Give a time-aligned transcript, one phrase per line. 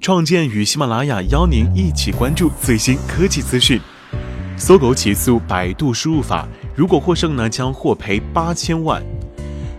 [0.00, 3.78] 创建与喜马拉雅邀您一起关注最新科技资讯。
[4.56, 9.02] 搜狗起诉百度输入法，如果获胜呢，将获赔八千万。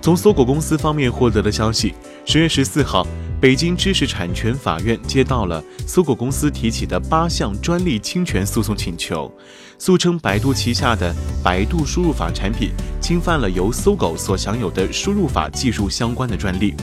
[0.00, 1.92] 从搜狗公司方面获得的消息，
[2.24, 3.06] 十月十四号，
[3.38, 9.30] 北京知识产权法院接到了搜狗公司提起的八项专利侵权诉讼请求，
[9.78, 12.70] 诉称百度旗下的百度输入法产品
[13.02, 16.74] 侵犯了由搜狗所享有的输入法技术相关的专利。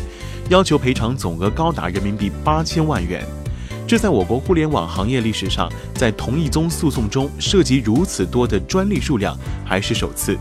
[0.50, 3.26] 要求赔偿总额高达人民币八千万元，
[3.88, 10.38] 这在我国互联网行业历史上，在同一宗诉讼中涉及如此多的专利数量还是首次，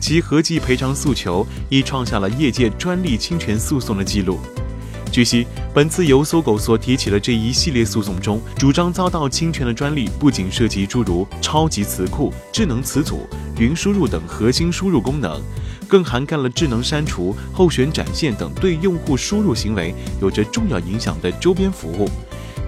[0.00, 4.38] 其合计赔偿诉求亦创下了业界专利侵权诉讼的记录。
[5.12, 13.24] 据悉，本次由搜狗所提起的这一系列诉讼中，主张遭到侵权的专利不仅涉及诸如超级词库、智能词组、
[13.56, 15.40] 云输入等核心输入功能。
[15.84, 22.08] 更涵盖了智能删除、后选展现等对用户输入行为有着重要影响的周边服务。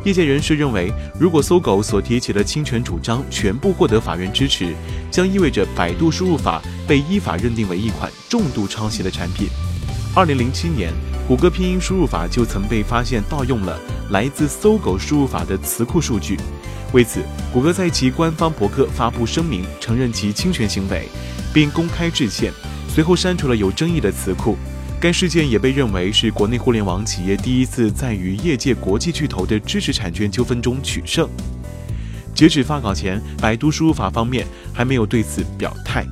[0.05, 4.73] 业界人士认为，如果搜狗所提起的侵权主张全部获得法院支持，
[5.11, 9.49] 将意味着百度输入法被依法认定为一款重度抄袭的产品。
[10.15, 10.93] 二零零七年，
[11.27, 16.39] 谷歌拼音输入法就曾被发现盗用了来自搜狗输入法的词库数据。
[16.93, 17.21] 为此，
[17.53, 21.09] 谷歌在其官方博客发布声明，承认其侵权行为，
[21.53, 22.53] 并公开致歉。
[22.97, 24.57] 随后删除了有争议的词库，
[24.99, 31.29] 该事件也被认为是国内互联网企业第一次在与业界国际巨头的知识产权纠纷中取胜。
[32.35, 36.07] 截止发稿前，百度输入法方面还没有对此表态，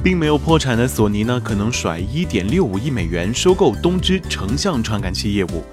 [0.00, 5.64] 并没有破产的索尼呢，可能甩一点六五亿美元收购东芝成像传感器业务。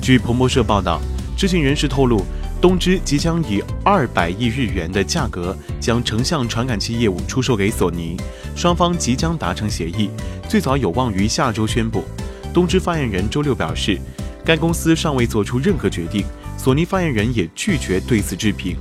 [0.00, 1.02] 据彭博社报道，
[1.36, 2.24] 知情人士透露。
[2.60, 8.18] 东芝即将以二百亿日元的价格将成像传感器业务出售给索尼，
[8.54, 10.10] 双方即将达成协议，
[10.46, 12.04] 最早有望于下周宣布。
[12.52, 13.98] 东芝发言人周六表示，
[14.44, 16.22] 该公司尚未做出任何决定，
[16.58, 18.76] 索尼发言人也拒绝对此置评。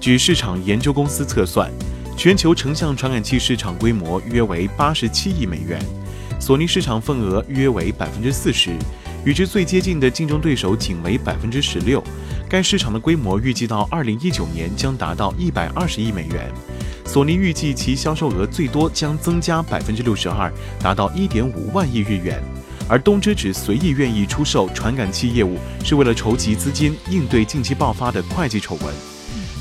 [0.00, 1.70] 据市场研究公司测算，
[2.16, 5.80] 全球成像传感器市场规模约为八十七亿美元，
[6.40, 8.72] 索尼市场份额约为百分之四十。
[9.24, 12.02] 与之最接近的竞争对手仅为百分之十六，
[12.52, 16.52] 该市场的规模预计到二零一九年将达到一百二十亿美元。
[17.06, 22.42] 索尼预计其销售额最多将增加百分之六十二，达到一点五万亿日元。
[22.86, 28.94] 而东芝只随意愿意出售传感器业务，是为了筹集资金应对近期爆发的会计丑闻。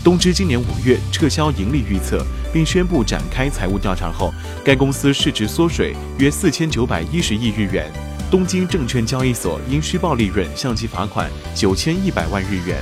[0.04, 4.34] 东芝今年五月撤销盈利预测，并宣布展开财务调查后，
[4.66, 7.90] 该公司市值缩水约四千九百一十亿日元。
[8.32, 12.82] 东京证券交易所因虚报利润向其罚款九千一百万日元。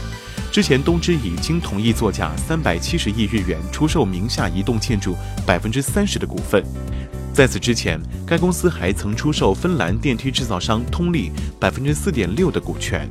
[0.52, 5.16] 之前，东芝已经同意作价三百七十亿日元出售名下移动建筑
[5.48, 6.64] 百分之三十的股份。
[7.34, 13.10] 在此之前，该公司还曾出售芬兰电梯制造商通力百分之四点六的股权。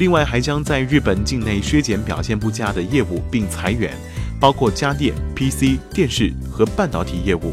[0.00, 3.96] 另外，还将在日本境内削减表现不佳的业务并裁员，
[4.40, 7.52] 包括家电、PC、电视和半导体业务。